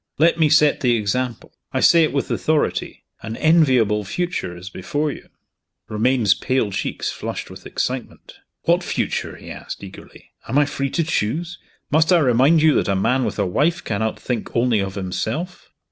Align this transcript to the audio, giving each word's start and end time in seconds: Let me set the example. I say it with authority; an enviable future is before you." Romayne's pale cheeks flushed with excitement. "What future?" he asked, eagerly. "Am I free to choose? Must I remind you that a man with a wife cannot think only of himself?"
Let 0.17 0.39
me 0.39 0.49
set 0.49 0.81
the 0.81 0.95
example. 0.95 1.53
I 1.71 1.79
say 1.79 2.03
it 2.03 2.11
with 2.11 2.31
authority; 2.31 3.05
an 3.21 3.37
enviable 3.37 4.03
future 4.03 4.57
is 4.57 4.71
before 4.71 5.11
you." 5.11 5.29
Romayne's 5.89 6.33
pale 6.33 6.71
cheeks 6.71 7.11
flushed 7.11 7.51
with 7.51 7.67
excitement. 7.67 8.33
"What 8.63 8.81
future?" 8.83 9.35
he 9.35 9.51
asked, 9.51 9.83
eagerly. 9.83 10.31
"Am 10.47 10.57
I 10.57 10.65
free 10.65 10.89
to 10.89 11.03
choose? 11.03 11.59
Must 11.91 12.11
I 12.11 12.17
remind 12.17 12.63
you 12.63 12.73
that 12.77 12.87
a 12.87 12.95
man 12.95 13.25
with 13.25 13.37
a 13.37 13.45
wife 13.45 13.83
cannot 13.83 14.19
think 14.19 14.55
only 14.55 14.79
of 14.79 14.95
himself?" 14.95 15.71